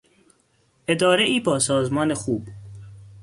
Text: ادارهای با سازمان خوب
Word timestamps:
ادارهای 0.87 1.39
با 1.39 1.59
سازمان 1.59 2.13
خوب 2.13 2.47